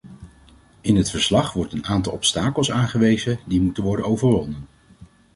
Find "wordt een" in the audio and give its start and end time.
1.53-1.85